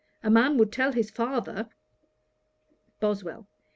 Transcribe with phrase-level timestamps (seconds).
[0.23, 1.69] A man would tell his father.'
[2.99, 3.47] BOSWELL.